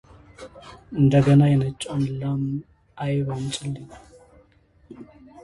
እንደገና 0.99 1.41
የነጯን 1.51 2.01
ላም 2.21 2.41
ዓይብ 3.05 3.29
አምጭልኝ፡፡ 3.37 3.87